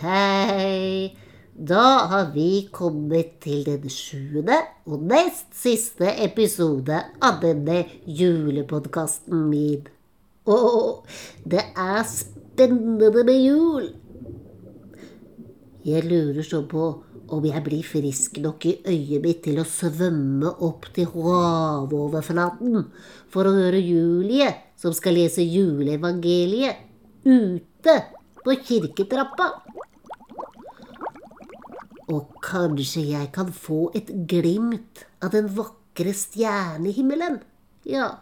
hei. 0.00 1.16
Da 1.54 2.06
har 2.08 2.30
vi 2.32 2.68
kommet 2.72 3.34
til 3.44 3.66
den 3.66 3.90
sjuende 3.92 4.56
og 4.88 5.02
nest 5.04 5.50
siste 5.52 6.08
episode 6.24 7.02
av 7.20 7.40
denne 7.42 7.82
julepodkasten 8.06 9.42
min. 9.50 9.84
Å, 10.48 10.56
det 11.44 11.66
er 11.76 12.00
spennende 12.08 13.24
med 13.26 13.42
jul. 13.44 13.90
Jeg 15.84 16.04
lurer 16.08 16.44
så 16.44 16.62
på 16.68 16.86
om 17.30 17.44
jeg 17.46 17.62
blir 17.64 17.84
frisk 17.86 18.40
nok 18.42 18.64
i 18.66 18.74
øyet 18.88 19.22
mitt 19.24 19.42
til 19.44 19.60
å 19.60 19.68
svømme 19.68 20.50
opp 20.66 20.88
til 20.96 21.08
havoverflaten 21.12 22.86
for 23.30 23.46
å 23.46 23.54
høre 23.54 23.80
Julie, 23.84 24.48
som 24.80 24.96
skal 24.96 25.16
lese 25.20 25.44
juleevangeliet, 25.44 26.80
ute 27.24 27.96
på 28.40 28.56
kirketrappa. 28.64 29.50
Og 32.10 32.32
kanskje 32.42 33.04
jeg 33.12 33.30
kan 33.34 33.52
få 33.54 33.90
et 33.94 34.10
glimt 34.30 35.04
av 35.22 35.30
den 35.34 35.50
vakre 35.54 36.14
stjernehimmelen? 36.16 37.38
Ja, 37.86 38.18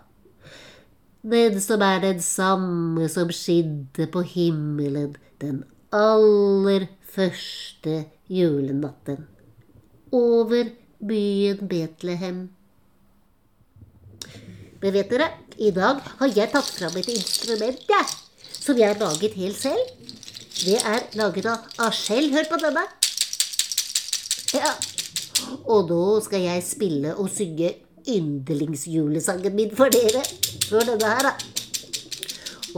den 1.23 1.61
som 1.61 1.83
er 1.83 2.01
den 2.01 2.21
samme 2.23 3.09
som 3.11 3.31
skinte 3.35 4.07
på 4.07 4.23
himmelen 4.23 5.17
den 5.43 5.65
aller 5.93 6.87
første 7.03 8.05
julenatten 8.31 9.27
over 10.13 10.71
byen 10.99 11.69
Betlehem. 11.69 12.49
Men 14.81 14.95
vet 14.95 15.11
dere, 15.11 15.29
i 15.59 15.73
dag 15.75 16.01
har 16.21 16.33
jeg 16.37 16.53
tatt 16.53 16.71
fram 16.71 16.97
et 16.97 17.11
instrument 17.11 17.83
ja, 17.91 18.05
som 18.47 18.79
jeg 18.79 18.95
har 18.95 19.03
laget 19.03 19.35
helt 19.35 19.59
selv. 19.59 19.91
Det 20.59 20.79
er 20.79 21.05
laget 21.19 21.47
av, 21.51 21.67
av. 21.83 21.93
Hør 22.09 22.51
på 22.51 22.63
denne. 22.63 22.87
Ja. 24.55 24.71
Og 25.69 25.89
da 25.89 26.21
skal 26.25 26.41
jeg 26.41 26.63
spille 26.65 27.15
og 27.17 27.29
synge 27.29 27.75
yndlingsjulesangen 28.09 29.55
min 29.55 29.75
for 29.77 29.93
dere. 29.93 30.23
Hør 30.71 30.87
denne 30.89 31.11
her, 31.13 31.29
da. 31.29 31.33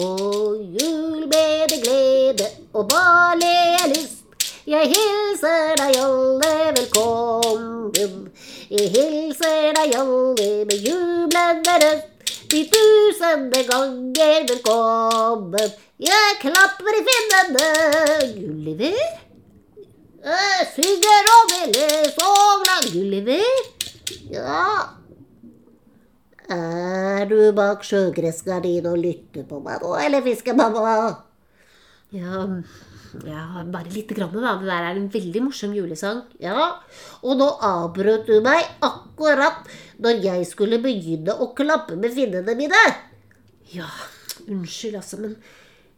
Og 0.03 0.57
jul 0.81 1.27
med 1.31 1.69
det 1.71 1.79
glede 1.85 2.49
og 2.73 2.89
barlig 2.89 3.95
lyst. 3.95 4.19
Jeg 4.67 4.91
hilser 4.93 5.75
deg 5.81 5.97
alle 6.03 6.51
velkommen. 6.77 8.29
Jeg 8.71 8.91
hilser 8.97 9.73
deg 9.79 9.97
alle 10.03 10.51
med 10.71 10.77
jublende 10.89 11.79
rødt. 11.85 12.07
De 12.51 12.61
tusende 12.75 13.65
ganger 13.71 14.47
velkommen. 14.51 15.75
Jeg 16.11 16.39
klapper 16.43 16.95
i 16.99 17.03
finnene. 17.09 17.67
Gulliver? 18.37 19.30
Jeg 20.21 20.67
synger 20.75 21.29
og 21.33 21.53
melder 21.55 22.11
så 22.13 22.31
glad. 22.61 22.89
Gulliver? 22.93 23.61
Ja. 24.29 24.65
Er 26.51 27.25
du 27.31 27.39
bak 27.57 27.85
sjøgressgardinen 27.87 28.91
og 28.91 29.01
lytter 29.01 29.47
på 29.49 29.61
meg 29.65 29.81
nå, 29.81 29.95
eller 29.97 30.25
fiskemamma? 30.25 30.95
Ja, 32.13 32.45
ja, 33.25 33.43
bare 33.71 33.93
lite 33.95 34.17
grann, 34.19 34.35
da. 34.35 34.57
Det 34.61 34.69
der 34.69 34.89
er 34.91 34.99
en 34.99 35.09
veldig 35.15 35.45
morsom 35.47 35.73
julesang. 35.79 36.25
Ja, 36.43 36.69
Og 37.23 37.39
nå 37.39 37.49
avbrøt 37.65 38.27
du 38.29 38.41
meg 38.45 38.67
akkurat 38.83 39.65
når 40.03 40.21
jeg 40.27 40.49
skulle 40.51 40.83
begynne 40.83 41.33
å 41.33 41.53
klappe 41.57 41.97
med 41.97 42.13
finnene 42.13 42.57
mine. 42.59 42.83
Ja, 43.73 43.89
unnskyld, 44.49 44.99
altså, 45.01 45.21
men 45.23 45.39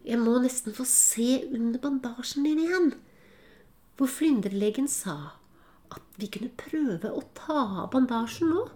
jeg 0.04 0.20
må 0.20 0.38
nesten 0.42 0.76
få 0.76 0.86
se 0.86 1.42
under 1.50 1.80
bandasjen 1.82 2.46
din 2.46 2.62
igjen. 2.69 2.92
Hvor 3.97 4.08
flyndrelegen 4.10 4.88
sa 4.88 5.16
at 5.92 6.04
vi 6.20 6.28
kunne 6.32 6.53
prøve 6.56 7.10
å 7.12 7.22
ta 7.36 7.58
av 7.82 7.91
bandasjen 7.92 8.53
nå. 8.53 8.66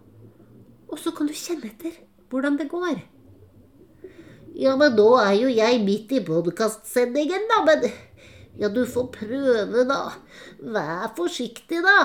Og 0.87 0.99
så 1.01 1.13
kan 1.17 1.29
du 1.29 1.35
kjenne 1.37 1.71
etter 1.71 1.97
hvordan 2.31 2.59
det 2.61 2.69
går. 2.71 3.01
Ja, 4.57 4.77
men 4.81 4.95
nå 4.97 5.09
er 5.21 5.35
jo 5.37 5.49
jeg 5.53 5.83
midt 5.85 6.13
i 6.17 6.23
podkastsendingen, 6.25 7.49
da. 7.51 7.63
Men 7.67 7.89
ja, 8.57 8.71
du 8.73 8.85
får 8.89 9.11
prøve, 9.17 9.85
da. 9.89 10.01
Vær 10.61 11.11
forsiktig, 11.17 11.83
da. 11.85 11.99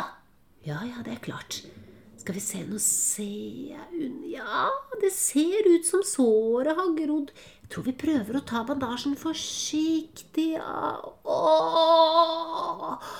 Ja, 0.67 0.81
ja, 0.85 1.03
det 1.05 1.15
er 1.15 1.23
klart. 1.23 1.61
Skal 2.21 2.35
vi 2.37 2.43
se, 2.43 2.59
nå 2.67 2.77
ser 2.83 3.71
jeg 3.71 3.85
unna 3.97 4.27
Ja, 4.35 4.67
det 5.01 5.09
ser 5.15 5.65
ut 5.71 5.87
som 5.87 6.03
såret 6.05 6.77
har 6.77 6.91
grodd. 6.99 7.31
Tror 7.71 7.85
vi 7.87 7.93
prøver 7.95 8.35
å 8.35 8.43
ta 8.43 8.65
bandasjen 8.67 9.13
forsiktig 9.15 10.57
av. 10.59 11.05
Åh! 11.23 13.11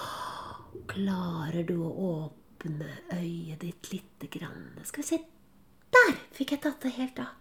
Klarer 0.92 1.64
du 1.70 1.78
å 1.80 1.92
åpne 2.10 2.90
øyet 3.16 3.62
ditt 3.64 3.92
lite 3.94 4.28
grann? 4.34 4.74
Skal 4.84 5.06
vi 5.06 5.08
se. 5.08 5.22
Der 5.96 6.18
fikk 6.36 6.52
jeg 6.56 6.64
tatt 6.66 6.84
det 6.84 6.92
helt 6.98 7.22
av. 7.24 7.32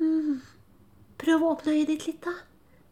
Mm. 0.00 0.40
Prøv 1.20 1.44
å 1.44 1.52
åpne 1.58 1.76
øyet 1.76 1.92
ditt 1.92 2.08
litt, 2.08 2.24
da. 2.24 2.34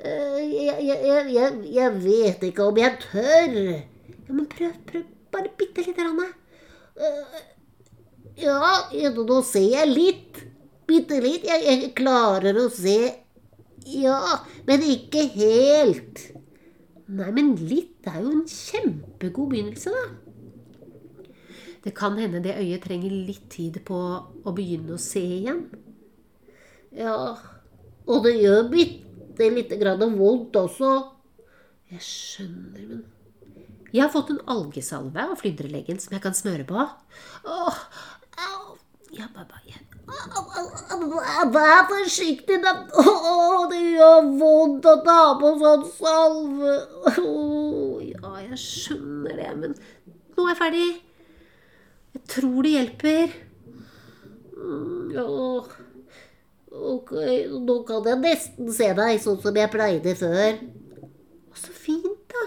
Jeg, 0.00 0.76
jeg, 0.84 1.00
jeg, 1.32 1.56
jeg, 1.72 1.96
vet 2.04 2.46
ikke 2.50 2.68
om 2.68 2.78
jeg 2.80 3.00
tør. 3.06 3.58
Ja, 3.64 4.28
Men 4.28 4.46
prøv, 4.52 4.76
prøv. 4.92 5.08
Bare 5.30 5.52
bitte 5.56 5.84
lite 5.86 5.94
grann. 5.96 6.20
Ja, 8.40 8.70
nå 8.92 9.42
ser 9.46 9.68
jeg 9.72 9.88
litt. 9.88 10.44
Bitte 10.90 11.20
litt. 11.22 11.46
Jeg, 11.46 11.92
klarer 11.98 12.56
å 12.58 12.66
se. 12.72 12.98
Ja, 13.86 14.40
men 14.66 14.82
ikke 14.84 15.22
helt. 15.36 16.24
Nei, 17.10 17.30
men 17.34 17.54
litt 17.58 18.06
er 18.10 18.20
jo 18.22 18.32
en 18.34 18.44
kjempegod 18.46 19.52
begynnelse, 19.52 19.94
da. 19.94 20.02
Det 21.80 21.94
kan 21.96 22.18
hende 22.20 22.42
det 22.44 22.58
øyet 22.60 22.84
trenger 22.84 23.14
litt 23.28 23.46
tid 23.50 23.78
på 23.88 23.96
å 24.44 24.52
begynne 24.54 24.94
å 24.94 25.00
se 25.00 25.22
igjen. 25.40 25.64
Ja, 26.92 27.38
og 28.10 28.26
det 28.26 28.34
gjør 28.36 28.68
bitte 28.72 29.48
lite 29.54 29.78
grann 29.80 30.18
vondt 30.18 30.58
også. 30.60 30.92
Jeg 31.90 32.04
skjønner, 32.04 32.84
men 32.90 33.08
Jeg 33.90 34.04
har 34.04 34.12
fått 34.12 34.30
en 34.30 34.42
algesalve 34.46 35.24
av 35.32 35.38
flyndrelegen 35.40 35.98
som 35.98 36.12
jeg 36.14 36.22
kan 36.22 36.36
smøre 36.36 36.66
på. 36.68 36.84
Åh, 37.50 37.80
au, 38.46 38.76
ja, 39.10 39.26
bare, 39.34 39.50
Vær 41.54 41.84
forsiktig, 41.90 42.58
da. 42.64 42.72
Det 43.70 43.80
gjør 43.94 44.30
vondt 44.40 44.88
å 44.90 44.96
ta 45.06 45.20
på 45.40 45.52
sånn 45.60 45.84
salve. 45.96 46.74
Å, 47.10 47.34
ja, 48.04 48.32
jeg 48.46 48.58
skjønner 48.60 49.38
det, 49.38 49.52
men 49.62 49.76
nå 49.76 50.46
er 50.46 50.52
jeg 50.52 50.58
ferdig. 50.58 50.88
Jeg 52.16 52.24
tror 52.34 52.66
det 52.66 52.74
hjelper. 52.74 53.36
Ja, 55.14 55.26
ok, 56.94 57.12
nå 57.64 57.80
kan 57.88 58.08
jeg 58.10 58.22
nesten 58.24 58.70
se 58.74 58.90
deg 58.98 59.22
sånn 59.22 59.40
som 59.42 59.56
jeg 59.56 59.72
pleide 59.72 60.16
før. 60.18 60.60
Så 61.60 61.74
fint, 61.74 62.24
da. 62.30 62.46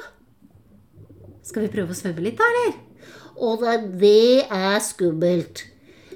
Skal 1.43 1.65
vi 1.65 1.73
prøve 1.73 1.95
å 1.95 1.97
svømme 1.97 2.23
litt, 2.23 2.39
da, 2.39 2.47
eller? 2.51 2.73
Å 3.33 3.55
nei, 3.63 3.77
det 3.99 4.45
er 4.45 4.77
skummelt. 4.83 5.65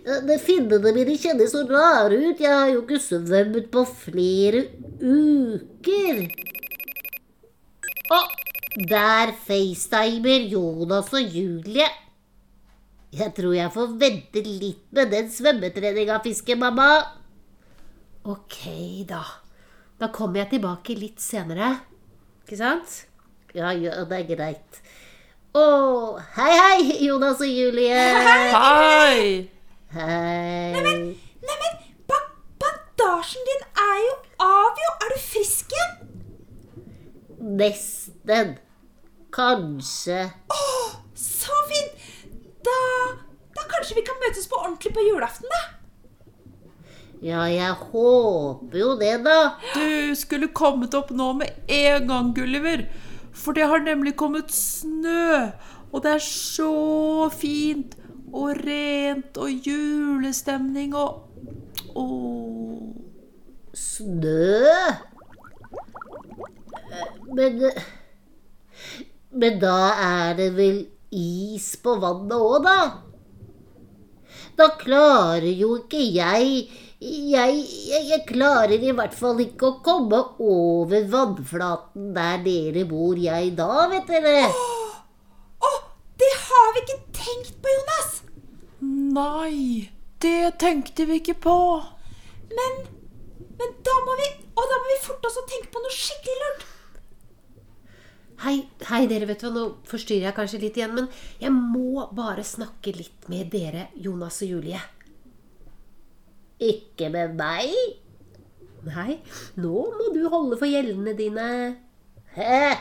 Det 0.07 0.38
Finnene 0.40 0.94
mine 0.95 1.18
kjennes 1.19 1.51
så 1.51 1.66
rare 1.68 2.16
ut. 2.16 2.40
Jeg 2.40 2.53
har 2.53 2.69
jo 2.72 2.84
ikke 2.85 3.00
svømt 3.03 3.66
på 3.73 3.84
flere 4.06 4.62
uker. 5.03 6.22
Å, 8.16 8.19
der 8.88 9.34
facetimer 9.44 10.45
Jonas 10.47 11.12
og 11.12 11.35
Julie. 11.35 11.89
Jeg 13.18 13.33
tror 13.36 13.57
jeg 13.57 13.74
får 13.74 13.98
vente 14.00 14.45
litt 14.45 14.86
med 14.95 15.12
den 15.12 15.27
svømmetreninga, 15.33 16.21
fiskemamma. 16.24 16.88
Ok, 18.27 18.62
da. 19.12 19.25
Da 20.00 20.12
kommer 20.15 20.45
jeg 20.45 20.53
tilbake 20.56 20.95
litt 20.95 21.19
senere. 21.24 21.74
Ikke 22.45 22.62
sant? 22.62 22.95
Ja, 23.56 23.74
ja, 23.75 24.00
det 24.07 24.24
er 24.24 24.31
greit. 24.31 24.81
Å, 25.57 25.68
hei, 26.39 26.50
hei, 26.56 26.81
Jonas 27.10 27.44
og 27.44 27.51
Julie. 27.51 27.92
Hei! 27.92 28.50
Hei. 28.56 29.56
Neimen, 29.95 31.16
neimen, 31.48 31.75
ba 32.10 32.18
bandasjen 32.60 33.45
din 33.48 33.63
er 33.80 34.00
jo 34.04 34.16
av, 34.44 34.81
jo. 34.84 34.89
Er 35.06 35.13
du 35.13 35.19
frisk 35.24 35.72
igjen? 35.72 35.94
Nesten. 37.62 38.57
Kanskje. 39.31 40.25
Å, 40.51 40.66
så 41.16 41.56
fint. 41.69 42.06
Da, 42.68 42.78
da 43.56 43.66
kanskje 43.72 44.00
vi 44.00 44.04
kan 44.07 44.19
møtes 44.19 44.50
på 44.51 44.60
ordentlig 44.60 44.92
på 44.98 45.06
julaften, 45.07 45.48
da. 45.56 45.63
Ja, 47.24 47.45
jeg 47.50 47.72
håper 47.88 48.78
jo 48.78 48.92
det, 49.00 49.16
da. 49.25 49.56
Du 49.74 50.13
skulle 50.19 50.51
kommet 50.54 50.94
opp 50.98 51.13
nå 51.16 51.31
med 51.39 51.72
en 51.72 52.12
gang, 52.12 52.34
Gulliver. 52.36 52.84
For 53.38 53.56
det 53.56 53.69
har 53.72 53.81
nemlig 53.86 54.18
kommet 54.19 54.51
snø. 54.54 55.48
Og 55.94 56.04
det 56.04 56.18
er 56.18 56.24
så 56.28 57.30
fint 57.31 57.95
og 58.33 58.57
rent 58.63 59.38
og 59.39 59.68
julestemning 59.68 60.95
og 60.97 61.24
Å 61.97 62.06
Snø? 63.77 64.63
Men 67.38 67.62
Men 69.31 69.59
da 69.62 69.77
er 70.01 70.35
det 70.38 70.51
vel 70.56 70.77
is 71.13 71.75
på 71.83 71.95
vannet 72.01 72.35
òg, 72.38 72.65
da? 72.65 72.79
Da 74.57 74.69
klarer 74.79 75.51
jo 75.53 75.75
ikke 75.83 76.01
jeg 76.01 76.68
jeg, 76.97 77.57
jeg 77.91 78.07
jeg 78.09 78.24
klarer 78.25 78.81
i 78.81 78.94
hvert 78.97 79.13
fall 79.13 79.38
ikke 79.44 79.68
å 79.68 79.79
komme 79.85 80.21
over 80.41 81.06
vannflaten 81.12 82.09
der 82.15 82.41
dere 82.45 82.88
bor, 82.89 83.13
jeg 83.21 83.53
da, 83.59 83.85
vet 83.91 84.09
dere. 84.09 84.47
Å, 85.62 85.71
det 86.18 86.33
har 86.47 86.74
vi 86.74 86.85
ikke 86.88 87.00
tenkt 87.19 87.53
på, 87.62 87.69
Jonas! 87.75 87.87
Nei, 89.18 89.90
det 90.22 90.58
tenkte 90.62 91.08
vi 91.10 91.22
ikke 91.22 91.38
på. 91.48 91.58
Men, 92.54 92.81
men 93.60 93.78
da 93.86 93.96
må 94.06 94.16
vi 94.19 94.28
Og 94.58 94.66
da 94.72 94.78
må 94.81 94.90
vi 94.90 94.98
forte 95.04 95.30
oss 95.30 95.38
å 95.42 95.46
tenke 95.50 95.69
på 95.74 95.81
noe 95.84 95.94
skikkelig 95.94 96.38
lurt. 96.42 96.66
Hei, 98.42 98.56
hei, 98.90 99.02
dere, 99.10 99.25
vet 99.30 99.42
du 99.42 99.48
hva, 99.48 99.52
nå 99.54 99.64
forstyrrer 99.90 100.28
jeg 100.28 100.38
kanskje 100.38 100.60
litt 100.62 100.78
igjen, 100.78 100.94
men 100.94 101.08
jeg 101.42 101.50
må 101.54 102.04
bare 102.14 102.46
snakke 102.46 102.94
litt 102.94 103.25
med 103.34 103.50
dere, 103.54 103.88
Jonas 103.98 104.38
og 104.46 104.52
Julie. 104.52 104.81
Ikke 106.62 107.10
med 107.13 107.34
meg? 107.38 107.74
Nei, 108.86 109.18
nå 109.62 109.86
må 109.98 110.10
du 110.13 110.24
holde 110.30 110.58
for 110.58 110.70
gjellene 110.70 111.13
dine. 111.18 111.48
Hæ? 112.38 112.78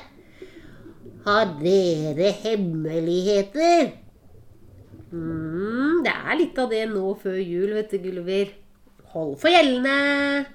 Har 1.25 1.55
dere 1.61 2.33
hemmeligheter? 2.45 4.06
Mm, 5.13 6.05
det 6.07 6.15
er 6.15 6.39
litt 6.41 6.59
av 6.59 6.71
det 6.73 6.85
nå 6.91 7.11
før 7.23 7.39
jul, 7.41 7.75
vet 7.77 7.93
du, 7.93 7.99
Gulliver. 8.05 8.55
Hold 9.13 9.37
for 9.41 9.53
gjellene. 9.53 10.47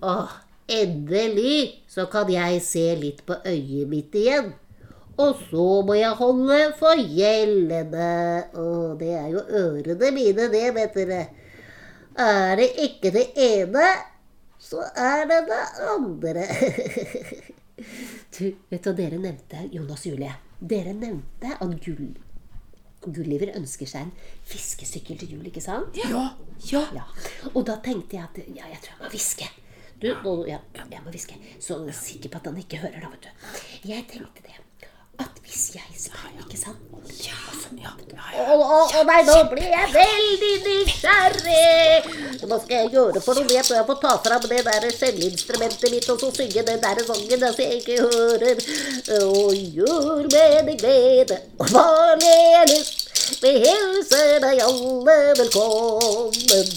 Åh, 0.00 0.32
endelig 0.70 1.84
så 1.90 2.06
kan 2.10 2.30
jeg 2.32 2.62
se 2.64 2.86
litt 2.98 3.22
på 3.28 3.36
øyet 3.44 3.88
mitt 3.90 4.16
igjen. 4.16 4.52
Og 5.20 5.40
så 5.50 5.66
må 5.84 5.96
jeg 5.98 6.16
holde 6.16 6.60
for 6.78 7.00
gjellene. 7.00 8.12
Å, 8.56 8.66
det 9.00 9.10
er 9.18 9.28
jo 9.34 9.42
ørene 9.62 10.12
mine, 10.16 10.48
det, 10.52 10.64
vet 10.76 10.96
dere. 10.96 11.20
Er 12.20 12.56
det 12.58 12.70
ikke 12.84 13.12
det 13.14 13.26
ene, 13.38 13.86
så 14.60 14.82
er 14.96 15.26
det 15.28 15.40
det 15.48 15.60
andre. 15.88 16.46
du, 18.34 18.42
vet 18.70 18.82
du 18.82 18.90
hva 18.90 18.96
dere 18.96 19.20
nevnte, 19.20 19.68
Jonas 19.72 20.04
Julie? 20.08 20.32
Dere 20.60 20.92
nevnte 20.96 21.54
at 21.56 21.76
Gull, 21.84 22.10
Gulliver 23.06 23.54
ønsker 23.56 23.88
seg 23.88 24.08
en 24.08 24.12
fiskesykkel 24.44 25.18
til 25.20 25.36
jul, 25.36 25.46
ikke 25.48 25.62
sant? 25.64 25.96
Ja, 25.96 26.08
Ja. 26.94 27.04
Og 27.54 27.64
da 27.66 27.78
tenkte 27.84 28.18
jeg 28.18 28.24
at 28.28 28.40
ja, 28.56 28.66
jeg 28.68 28.80
tror 28.84 28.92
jeg 28.96 29.02
må 29.06 29.12
hviske. 29.14 29.48
Du, 30.00 30.08
nå, 30.24 30.34
ja, 30.48 30.58
jeg 30.90 31.02
må 31.04 31.12
hviske. 31.12 31.36
Så 31.60 31.78
sikker 31.96 32.32
på 32.32 32.40
at 32.40 32.46
han 32.50 32.58
ikke 32.60 32.80
hører, 32.84 33.00
da, 33.00 33.08
vet 33.12 33.26
du. 33.28 33.88
Jeg 33.88 34.06
tenkte 34.08 34.44
det. 34.46 34.56
At 35.20 35.40
hvis 35.44 35.74
jeg 35.76 35.98
spør, 36.00 36.30
ikke 36.40 36.58
sant 36.58 36.86
Ja, 37.20 37.36
ja, 37.80 37.90
Å, 38.40 38.54
å, 38.56 38.78
å 38.96 39.02
nei, 39.08 39.18
nå 39.26 39.36
blir 39.50 39.66
jeg 39.68 39.90
veldig 39.92 40.52
nysgjerrig! 40.64 42.40
Hva 42.44 42.58
skal 42.62 42.74
jeg 42.76 42.92
gjøre 42.94 43.22
for 43.24 43.36
noe? 43.36 43.50
Jeg 43.52 43.66
tror 43.66 43.78
jeg 43.78 43.88
får 43.90 43.98
ta 44.04 44.14
fram 44.24 44.46
det 44.52 44.62
der 44.68 44.86
skjellinstrumentet 44.94 45.92
mitt 45.92 46.08
og 46.14 46.22
så 46.22 46.30
synge 46.38 46.64
den 46.70 46.80
der 46.82 47.02
sangen 47.08 47.46
så 47.46 47.66
jeg 47.66 47.82
ikke 47.82 47.98
hører. 48.06 48.64
Og 49.20 49.60
gjør 49.76 50.24
med 50.30 50.72
deg 50.72 50.80
glede 50.80 51.40
og 51.58 51.74
barnlig 51.74 52.66
lyst. 52.72 53.09
Vi 53.38 53.50
hilser 53.62 54.40
deg 54.42 54.58
alle 54.64 55.14
velkommen. 55.38 56.70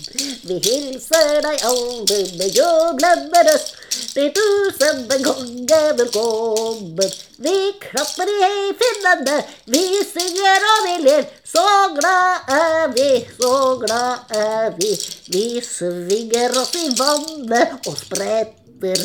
Vi 0.46 0.58
hilser 0.62 1.40
deg 1.42 1.64
alle 1.66 2.20
med 2.38 2.58
jublende 2.58 3.42
røst. 3.48 3.74
Til 4.14 4.30
tusen 4.38 4.98
en 5.16 5.24
konge 5.26 5.82
velkommen. 5.98 7.12
Vi 7.42 7.56
klapper 7.82 8.30
i 8.30 8.72
finnene, 8.80 9.38
vi 9.74 9.84
synger 10.14 10.62
og 10.70 10.80
vi 10.86 10.96
ler. 11.08 11.24
Så 11.54 11.66
glad 11.98 12.34
er 12.58 12.94
vi, 12.94 13.10
så 13.42 13.54
glad 13.82 14.16
er 14.38 14.68
vi. 14.78 14.92
Vi 15.34 15.46
svinger 15.66 16.54
oss 16.62 16.74
i 16.78 16.94
vannet 17.00 17.70
og 17.90 17.98
spretter 17.98 19.00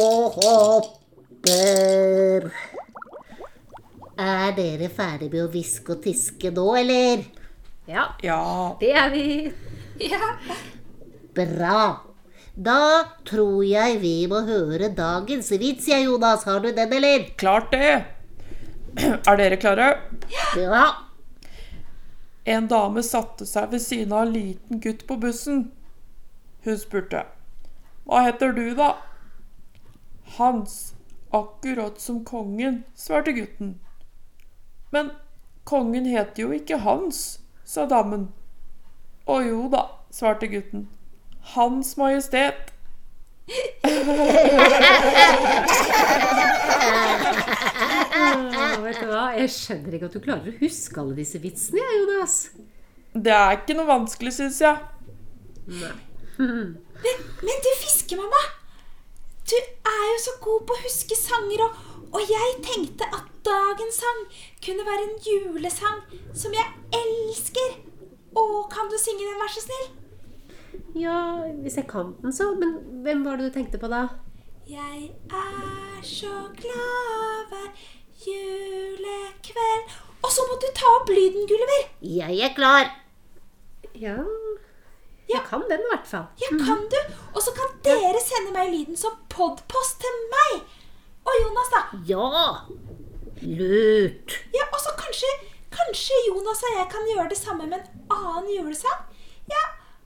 og 0.00 0.40
hopper. 0.40 2.48
Er 4.14 4.52
dere 4.54 4.88
ferdig 4.94 5.30
med 5.32 5.42
å 5.42 5.50
hviske 5.50 5.96
og 5.96 6.02
tiske 6.04 6.50
nå, 6.54 6.64
eller? 6.78 7.24
Ja, 7.90 8.06
ja. 8.22 8.76
det 8.80 8.92
er 8.94 9.10
vi. 9.10 9.52
Ja. 10.00 10.34
Bra. 11.34 11.80
Da 12.54 12.78
tror 13.26 13.64
jeg 13.66 13.98
vi 14.02 14.14
må 14.30 14.44
høre 14.46 14.92
dagens 14.94 15.50
vits, 15.58 15.88
jeg, 15.90 16.06
Jonas. 16.06 16.46
Har 16.46 16.62
du 16.62 16.70
den, 16.70 16.92
eller? 16.94 17.26
Klart 17.38 17.74
det. 17.74 17.94
Er 19.02 19.38
dere 19.40 19.58
klare? 19.58 19.88
Ja. 20.58 20.84
En 22.46 22.68
dame 22.70 23.02
satte 23.02 23.46
seg 23.48 23.72
ved 23.72 23.82
siden 23.82 24.12
av 24.14 24.28
en 24.28 24.34
liten 24.36 24.82
gutt 24.84 25.06
på 25.08 25.18
bussen. 25.18 25.64
Hun 26.64 26.78
spurte. 26.78 27.24
Hva 28.06 28.22
heter 28.28 28.54
du, 28.54 28.68
da? 28.78 28.94
Hans. 30.38 30.94
Akkurat 31.34 31.98
som 31.98 32.22
kongen, 32.24 32.84
svarte 32.94 33.34
gutten. 33.34 33.80
Men 34.94 35.10
kongen 35.66 36.04
heter 36.06 36.44
jo 36.44 36.52
ikke 36.54 36.78
Hans, 36.84 37.40
sa 37.66 37.82
damen. 37.90 38.28
Å 39.26 39.40
jo 39.42 39.64
da, 39.72 39.88
svarte 40.14 40.46
gutten. 40.52 40.86
Hans 41.54 41.96
Majestet. 41.98 42.70
Ah, 48.14 48.76
vet 48.84 49.00
du 49.00 49.08
hva? 49.10 49.24
Jeg 49.34 49.50
skjønner 49.52 49.96
ikke 49.96 50.08
at 50.08 50.14
du 50.14 50.22
klarer 50.22 50.52
å 50.52 50.58
huske 50.60 51.00
alle 51.02 51.16
disse 51.18 51.40
vitsene, 51.42 51.82
jeg, 51.82 52.00
Jonas. 52.04 52.36
Det 53.14 53.34
er 53.34 53.58
ikke 53.58 53.76
noe 53.78 53.88
vanskelig, 53.90 54.32
syns 54.38 54.60
jeg. 54.62 54.76
Men, 55.66 55.98
men 56.38 57.64
du 57.66 57.70
fiskemamma, 57.82 58.44
du 59.50 59.56
er 59.58 60.06
jo 60.12 60.22
så 60.28 60.38
god 60.44 60.64
på 60.68 60.76
å 60.76 60.82
huske 60.84 61.18
sanger, 61.18 61.66
og, 61.66 61.93
og 62.14 62.22
jeg 62.30 62.50
tenkte 62.62 63.06
at 63.16 63.26
dagens 63.44 63.98
sang 64.00 64.20
kunne 64.64 64.86
være 64.86 65.02
en 65.08 65.16
julesang 65.26 66.00
som 66.34 66.54
jeg 66.54 66.66
elsker. 67.00 67.74
Å, 68.34 68.44
kan 68.70 68.88
du 68.90 68.96
synge 68.98 69.26
den, 69.26 69.38
vær 69.42 69.50
så 69.54 69.62
snill? 69.66 69.88
Ja, 70.98 71.18
hvis 71.62 71.76
jeg 71.78 71.86
kan 71.90 72.14
den, 72.22 72.32
så. 72.34 72.52
Men 72.58 72.78
hvem 73.04 73.24
var 73.26 73.36
det 73.38 73.50
du 73.50 73.54
tenkte 73.58 73.78
på 73.82 73.90
da? 73.92 74.04
Jeg 74.66 75.10
er 75.28 76.00
så 76.06 76.32
glad 76.56 77.50
hver 77.50 77.68
julekveld 78.24 79.90
Og 80.24 80.30
så 80.32 80.44
må 80.48 80.56
du 80.62 80.66
ta 80.76 80.88
opp 80.98 81.10
lyden, 81.12 81.44
Gulliver. 81.50 81.82
Jeg 82.00 82.38
er 82.46 82.54
klar. 82.56 82.88
Ja 83.94 84.16
Jeg 85.28 85.34
Ja. 85.36 85.42
kan 85.48 85.62
den 85.68 85.80
i 85.84 85.90
hvert 85.90 86.06
fall. 86.08 86.24
Ja, 86.40 86.48
kan 86.64 86.80
du? 86.92 86.96
Og 87.34 87.42
så 87.42 87.52
kan 87.56 87.70
dere 87.84 88.20
sende 88.24 88.52
meg 88.56 88.72
lyden 88.72 88.96
som 88.96 89.14
podpost 89.32 90.00
til 90.02 90.16
meg. 90.32 90.64
Og 91.24 91.38
Jonas, 91.42 91.70
da. 91.74 91.82
Ja! 92.08 92.28
Lurt. 93.44 94.36
Ja, 94.54 94.64
Og 94.72 94.80
så 94.80 94.92
kanskje, 94.98 95.30
kanskje 95.74 96.20
Jonas 96.28 96.62
og 96.64 96.76
jeg 96.78 96.86
kan 96.92 97.08
gjøre 97.12 97.30
det 97.32 97.38
samme 97.40 97.66
med 97.68 97.80
en 97.80 98.12
annen 98.18 98.52
julesang? 98.56 99.00
Ja, 99.50 99.62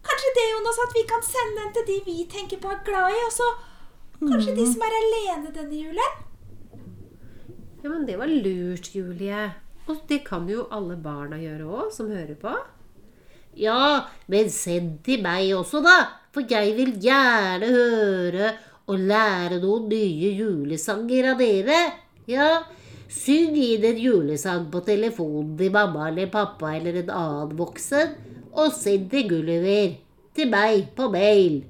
Kanskje 0.08 0.30
det, 0.37 0.44
Jonas, 0.52 0.78
at 0.87 0.94
vi 0.96 1.02
kan 1.08 1.25
sende 1.26 1.58
den 1.58 1.72
til 1.76 1.87
de 1.88 1.96
vi 2.06 2.16
tenker 2.32 2.60
på 2.62 2.70
er 2.72 2.78
glad 2.87 3.12
i, 3.12 3.18
og 3.26 3.32
så 3.34 3.48
kanskje 4.22 4.54
de 4.56 4.64
som 4.70 4.84
er 4.87 4.96
alene 5.02 5.52
denne 5.54 5.80
julen? 5.82 6.14
Ja, 7.82 7.90
men 7.90 8.06
det 8.08 8.16
var 8.18 8.30
lurt, 8.30 8.88
Julie. 8.94 9.42
Og 9.88 10.00
det 10.08 10.22
kan 10.26 10.48
jo 10.50 10.66
alle 10.75 10.96
barna 11.02 11.38
gjøre 11.40 11.66
òg, 11.66 11.92
som 11.94 12.10
hører 12.12 12.38
på. 12.40 12.54
Ja, 13.58 14.06
men 14.30 14.50
send 14.52 14.98
til 15.06 15.22
meg 15.25 15.52
også, 15.56 15.82
da. 15.84 15.98
For 16.34 16.46
jeg 16.48 16.75
vil 16.76 16.94
gjerne 17.02 17.70
høre 17.72 18.50
og 18.88 19.07
lære 19.11 19.61
noen 19.62 19.88
nye 19.90 20.33
julesanger 20.38 21.33
av 21.33 21.42
dere. 21.42 21.78
Ja, 22.28 22.49
syng 23.12 23.57
inn 23.61 23.85
en 23.88 24.00
julesang 24.00 24.68
på 24.73 24.83
telefonen 24.87 25.57
til 25.61 25.73
mamma 25.73 26.09
eller 26.11 26.30
pappa 26.33 26.75
eller 26.76 27.02
en 27.02 27.12
annen 27.12 27.57
voksen, 27.59 28.14
og 28.57 28.73
send 28.76 29.11
til 29.12 29.28
Gulliver. 29.30 29.99
Til 30.37 30.49
meg 30.52 30.92
på 30.97 31.09
mail. 31.12 31.61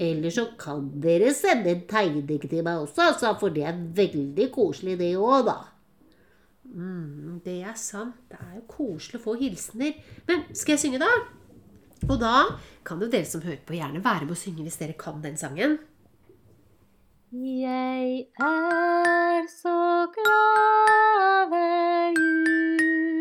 Eller 0.00 0.32
så 0.32 0.46
kan 0.60 0.86
dere 1.02 1.32
sende 1.36 1.74
en 1.74 1.82
tegning 1.88 2.40
til 2.46 2.62
meg 2.64 2.86
også, 2.86 3.10
altså, 3.10 3.34
for 3.40 3.52
det 3.52 3.66
er 3.68 3.82
veldig 3.96 4.48
koselig 4.54 4.96
det 5.00 5.12
òg, 5.18 5.44
da. 5.48 5.58
Mm, 6.70 7.40
det 7.44 7.60
er 7.66 7.74
sant. 7.76 8.14
Det 8.30 8.38
er 8.38 8.54
jo 8.60 8.64
koselig 8.70 9.18
å 9.18 9.24
få 9.24 9.34
hilsener. 9.40 9.98
Men 10.28 10.46
skal 10.54 10.76
jeg 10.76 10.84
synge, 10.84 11.02
da? 11.02 11.10
Og 12.08 12.16
da 12.20 12.56
kan 12.86 13.00
jo 13.02 13.08
dere 13.10 13.28
som 13.28 13.42
hører 13.44 13.60
på, 13.66 13.74
gjerne 13.76 14.00
være 14.04 14.24
med 14.24 14.32
å 14.34 14.38
synge 14.38 14.64
hvis 14.64 14.80
dere 14.80 14.96
kan 14.98 15.20
den 15.24 15.36
sangen. 15.40 15.78
Jeg 17.30 18.26
er 18.42 19.46
så 19.52 20.06
glad 20.16 21.50
ved 21.52 22.18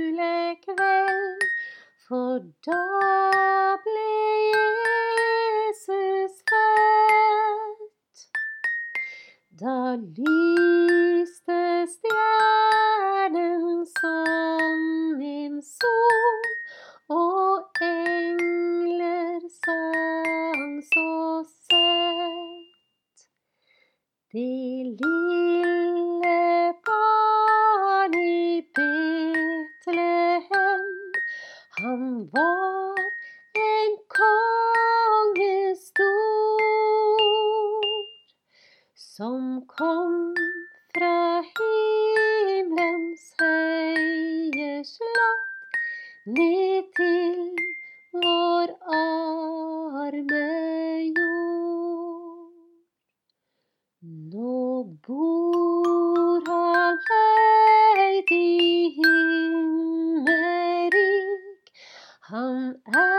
julekveld, 0.08 1.44
for 2.08 2.40
da 2.66 2.86
ble 3.84 4.14
Jesus 4.56 6.34
født. 6.50 8.18
Da 9.62 9.78
lyste 10.00 11.62
stjernen 11.94 13.86
som 13.94 15.22
en 15.22 15.62
sol. 15.62 16.29
Ned 46.38 46.84
til 46.98 47.38
vår 48.14 48.70
arme 48.98 50.48
jord. 51.18 52.54
Nå 54.34 54.58
bor 55.08 56.40
han 56.50 56.98
høyt 57.10 58.32
i 58.38 58.44
himmelrik, 58.98 60.34
Han 62.30 62.60
er 63.06 63.19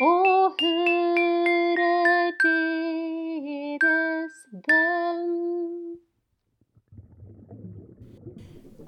og 0.00 0.52
hører 0.60 2.30
deres 2.42 4.36
bønn. 4.66 5.26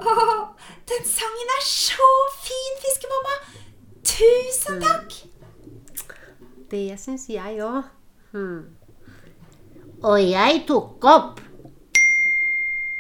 Å, 0.01 0.15
den 0.89 1.05
sangen 1.05 1.53
er 1.59 1.67
så 1.69 2.09
fin, 2.41 2.79
fiskemamma! 2.85 3.37
Tusen 4.09 4.81
takk! 4.81 5.19
Det 6.73 6.87
syns 7.01 7.29
jeg 7.29 7.61
òg. 7.61 7.83
Hmm. 8.33 8.63
Og 10.01 10.17
jeg 10.25 10.65
tok 10.69 11.05
opp. 11.13 11.43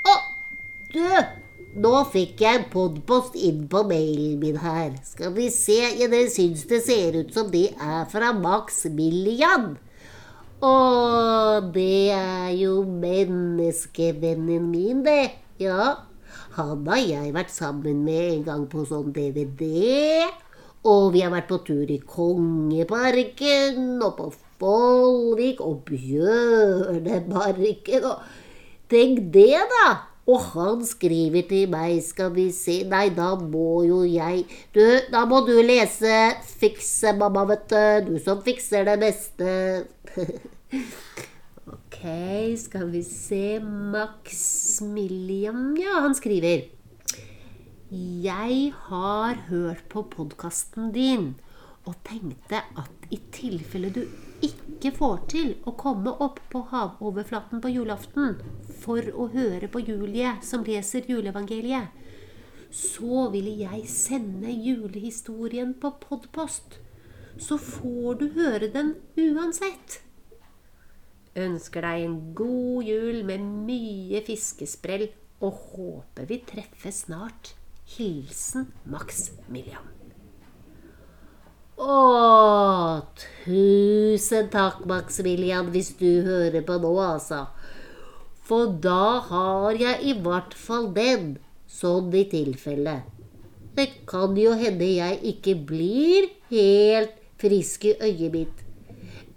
Å, 0.05 0.19
du! 0.93 1.07
Nå 1.83 1.91
fikk 2.13 2.43
jeg 2.45 2.59
en 2.61 2.67
podpost 2.71 3.35
inn 3.35 3.65
på 3.71 3.81
mailen 3.89 4.37
min 4.39 4.59
her. 4.63 4.93
Skal 5.03 5.33
vi 5.35 5.49
se. 5.51 5.81
Ja, 5.99 6.07
det 6.13 6.29
syns 6.31 6.63
det 6.71 6.83
ser 6.87 7.17
ut 7.17 7.33
som 7.35 7.49
det 7.51 7.73
er 7.75 8.05
fra 8.13 8.31
Max 8.37 8.85
Millian. 8.93 9.79
Og 10.63 11.73
det 11.75 12.13
er 12.15 12.53
jo 12.55 12.85
menneskevennen 12.87 14.69
min, 14.71 15.03
det. 15.03 15.33
Ja. 15.59 16.07
Han 16.55 16.87
har 16.87 17.03
jeg 17.03 17.35
vært 17.35 17.51
sammen 17.51 18.05
med 18.07 18.23
en 18.29 18.45
gang 18.47 18.69
på 18.71 18.87
sånn 18.87 19.11
DVD. 19.17 20.31
Og 20.87 21.11
vi 21.17 21.25
har 21.25 21.35
vært 21.35 21.51
på 21.51 21.59
tur 21.67 21.91
i 21.91 21.99
Kongeparken 21.99 23.99
og 24.05 24.17
på 24.21 24.31
Follvik 24.63 25.59
og 25.65 25.83
Bjørneparken 25.91 28.07
og 28.07 28.23
Tenk 28.93 29.33
det, 29.33 29.57
da! 29.73 30.12
Og 30.33 30.41
han 30.53 30.85
skriver 30.87 31.43
til 31.51 31.71
meg, 31.73 31.99
skal 32.05 32.31
vi 32.37 32.47
se 32.55 32.83
Nei, 32.89 33.09
da 33.13 33.35
må 33.37 33.83
jo 33.85 34.03
jeg 34.09 34.45
Du, 34.75 34.81
da 35.13 35.25
må 35.29 35.43
du 35.45 35.61
lese 35.65 36.37
Fikse, 36.63 37.13
mamma, 37.19 37.45
vet 37.51 37.73
du. 37.73 38.13
Du 38.13 38.19
som 38.23 38.41
fikser 38.45 38.87
det 38.89 38.97
meste. 39.03 39.49
ok, 41.75 42.01
skal 42.63 42.89
vi 42.95 43.03
se 43.07 43.59
Maximilian 43.63 45.75
Ja, 45.81 46.01
han 46.07 46.17
skriver. 46.17 46.69
Jeg 47.93 48.73
har 48.89 49.35
hørt 49.51 49.85
på 49.93 50.07
podkasten 50.09 50.93
din 50.95 51.35
og 51.85 51.95
tenkte 52.07 52.63
at 52.79 53.09
i 53.13 53.19
tilfelle 53.35 53.91
du 53.93 54.07
ikke 54.43 54.93
får 54.97 55.19
til 55.33 55.51
å 55.69 55.75
komme 55.79 56.13
opp 56.25 56.41
på 56.53 56.65
havoverflaten 56.73 57.63
på 57.63 57.71
julaften 57.73 58.39
for 58.83 59.07
å 59.15 59.29
høre 59.33 59.69
på 59.71 59.83
Julie 59.87 60.37
som 60.45 60.65
leser 60.67 61.07
juleevangeliet, 61.11 61.93
så 62.73 63.29
ville 63.33 63.53
jeg 63.61 63.85
sende 63.93 64.51
julehistorien 64.51 65.75
på 65.79 65.93
podpost. 66.03 66.79
Så 67.39 67.59
får 67.61 68.21
du 68.21 68.27
høre 68.37 68.69
den 68.73 68.95
uansett. 69.17 70.01
Ønsker 71.39 71.85
deg 71.87 72.05
en 72.07 72.19
god 72.37 72.89
jul 72.89 73.23
med 73.29 73.45
mye 73.69 74.21
fiskesprell 74.27 75.09
og 75.43 75.65
håper 75.73 76.29
vi 76.29 76.43
treffes 76.49 77.05
snart. 77.07 77.55
Hilsen 77.97 78.71
Max 78.89 79.31
Millian. 79.53 79.92
Å, 81.81 83.01
tusen 83.17 84.51
takk, 84.53 84.83
Maximilian, 84.87 85.71
hvis 85.73 85.95
du 85.97 86.23
hører 86.27 86.65
på 86.67 86.77
nå, 86.83 86.93
altså. 87.01 87.47
For 88.45 88.75
da 88.85 89.23
har 89.31 89.79
jeg 89.81 90.03
i 90.05 90.13
hvert 90.21 90.53
fall 90.59 90.91
den, 90.93 91.39
sånn 91.71 92.13
i 92.13 92.27
tilfelle. 92.29 93.01
Det 93.73 93.89
kan 94.09 94.37
jo 94.37 94.53
hende 94.61 94.85
jeg 94.85 95.17
ikke 95.33 95.55
blir 95.71 96.29
helt 96.53 97.17
frisk 97.41 97.87
i 97.89 97.95
øyet 98.05 98.35
mitt. 98.35 98.59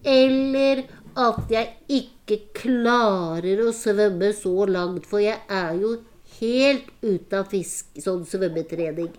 Eller 0.04 0.84
at 1.16 1.48
jeg 1.50 1.72
ikke 1.88 2.42
klarer 2.58 3.64
å 3.64 3.72
svømme 3.74 4.34
så 4.36 4.68
langt, 4.68 5.08
for 5.08 5.24
jeg 5.24 5.40
er 5.48 5.80
jo 5.80 5.94
helt 6.42 6.92
ute 7.00 7.40
av 7.40 7.48
fisk, 7.54 7.96
sånn 8.04 8.28
svømmetrening. 8.28 9.14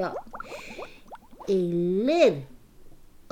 Ja. 0.00 0.14
Eller 1.52 2.40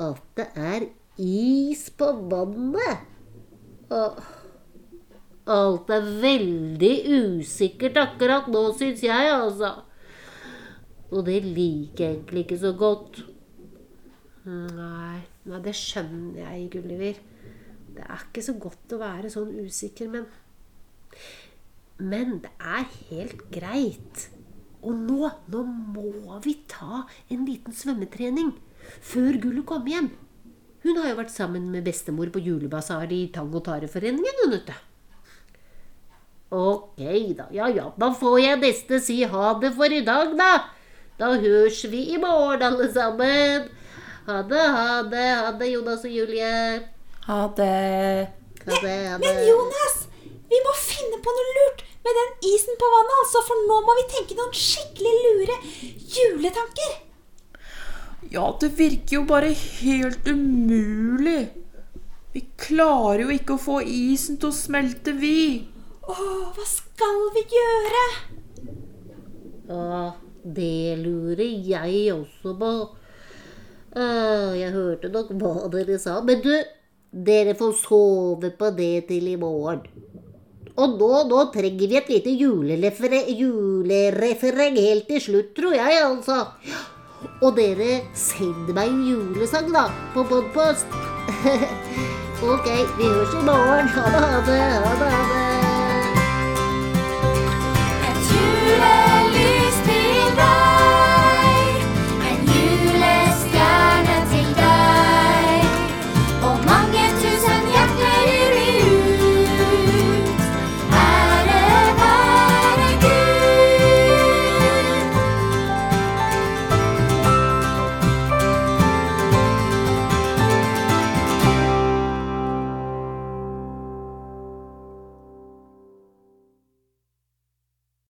at 0.01 0.21
det 0.37 0.47
er 0.57 0.87
is 1.21 1.87
på 1.97 2.11
vannet. 2.31 3.07
Og 3.91 4.21
Alt 5.51 5.89
er 5.89 6.05
veldig 6.21 6.93
usikkert 7.41 7.97
akkurat 7.97 8.45
nå, 8.51 8.61
syns 8.77 9.01
jeg, 9.03 9.31
altså. 9.33 9.73
Og 11.11 11.25
det 11.27 11.41
liker 11.43 12.05
jeg 12.05 12.13
egentlig 12.13 12.43
ikke 12.45 12.59
så 12.61 12.71
godt. 12.77 13.23
Nei, 14.45 15.17
nei, 15.49 15.61
det 15.65 15.73
skjønner 15.77 16.43
jeg, 16.45 16.69
Gulliver. 16.75 17.17
Det 17.91 18.05
er 18.05 18.21
ikke 18.29 18.45
så 18.45 18.55
godt 18.61 18.93
å 18.95 19.01
være 19.01 19.33
sånn 19.33 19.57
usikker, 19.65 20.11
men 20.13 20.29
Men 22.01 22.39
det 22.41 22.49
er 22.57 22.85
helt 23.11 23.43
greit. 23.53 24.29
Og 24.81 24.95
nå, 24.95 25.29
nå 25.53 25.63
må 25.65 26.39
vi 26.41 26.55
ta 26.67 27.03
en 27.29 27.45
liten 27.45 27.73
svømmetrening 27.73 28.55
før 29.01 29.39
Gullet 29.41 29.65
kom 29.67 29.87
hjem. 29.89 30.11
Hun 30.81 30.97
har 30.97 31.11
jo 31.11 31.17
vært 31.19 31.33
sammen 31.33 31.67
med 31.69 31.85
bestemor 31.85 32.31
på 32.33 32.41
julebasar 32.41 33.11
i 33.13 33.27
Tang 33.33 33.51
og 33.53 33.63
Tare-foreningen, 33.67 34.39
hun, 34.43 34.55
vet 34.55 34.71
du. 34.71 34.77
Ok, 36.51 37.01
da. 37.37 37.45
Ja 37.55 37.69
ja, 37.71 37.91
da 37.95 38.09
får 38.17 38.39
jeg 38.41 38.59
neste 38.59 38.97
si 38.99 39.21
ha 39.23 39.53
det 39.61 39.71
for 39.77 39.93
i 39.93 40.01
dag, 40.03 40.33
da. 40.39 40.49
Da 41.19 41.29
høres 41.37 41.83
vi 41.91 42.01
i 42.15 42.17
morgen, 42.19 42.65
alle 42.65 42.89
sammen. 42.91 43.69
Ha 44.25 44.41
det, 44.49 44.65
ha 44.75 44.97
det, 45.11 45.27
ha 45.37 45.53
det, 45.59 45.69
Jonas 45.71 46.03
og 46.07 46.17
Julie. 46.17 46.81
Ha 47.27 47.39
det. 47.57 47.69
Ha 48.65 48.81
det, 48.81 48.97
ha 49.11 49.21
det. 49.21 49.21
Men 49.21 49.39
Jonas, 49.47 50.01
vi 50.49 50.59
må 50.65 50.75
finne 50.81 51.21
på 51.21 51.37
noe 51.37 51.55
lurt 51.59 51.85
med 52.01 52.19
den 52.19 52.51
isen 52.51 52.81
på 52.81 52.89
vannet, 52.95 53.15
altså, 53.21 53.45
for 53.45 53.63
nå 53.69 53.79
må 53.85 53.95
vi 54.01 54.09
tenke 54.17 54.37
noen 54.41 54.57
skikkelig 54.57 55.15
lure 55.27 55.57
juletanker. 56.17 56.99
Ja, 58.29 58.45
det 58.61 58.69
virker 58.77 59.15
jo 59.17 59.23
bare 59.25 59.49
helt 59.49 60.27
umulig. 60.29 61.49
Vi 62.31 62.45
klarer 62.61 63.25
jo 63.25 63.33
ikke 63.33 63.57
å 63.57 63.61
få 63.61 63.79
isen 63.81 64.37
til 64.39 64.51
å 64.51 64.55
smelte, 64.55 65.15
vi. 65.17 65.67
Åh, 66.05 66.51
hva 66.55 66.67
skal 66.67 67.25
vi 67.35 67.43
gjøre? 67.51 68.03
Ja, 69.71 70.03
det 70.43 71.01
lurer 71.01 71.43
jeg 71.43 72.13
også 72.13 72.53
på. 72.61 72.71
Jeg 73.91 74.71
hørte 74.77 75.11
nok 75.11 75.33
hva 75.41 75.67
dere 75.73 75.97
sa. 75.99 76.21
Men 76.23 76.39
du, 76.45 76.53
dere 77.11 77.57
får 77.59 77.75
sove 77.81 78.53
på 78.55 78.71
det 78.77 79.07
til 79.09 79.27
i 79.33 79.37
morgen. 79.39 79.83
Og 80.79 80.95
nå, 80.95 81.11
nå 81.27 81.43
trenger 81.51 81.91
vi 81.91 81.97
et 81.99 82.09
lite 82.09 82.31
julerefere, 82.39 83.25
julerefereng 83.35 84.79
helt 84.79 85.09
til 85.09 85.19
slutt, 85.25 85.51
tror 85.57 85.75
jeg, 85.75 85.99
altså. 85.99 86.45
Og 87.41 87.55
dere, 87.57 88.01
sender 88.13 88.75
meg 88.77 88.91
en 88.91 89.01
julesang, 89.09 89.71
da, 89.73 89.87
på 90.13 90.25
podpost. 90.29 90.87
ok, 92.53 92.69
vi 92.97 93.09
høres 93.09 93.33
i 93.33 93.43
morgen. 93.45 93.91
Ha 93.97 94.07
det, 94.13 94.23
ha 94.29 94.39
det, 94.47 94.61
ha 94.61 94.95
det. 95.03 95.11
Ha 95.11 95.27
det. 95.33 95.70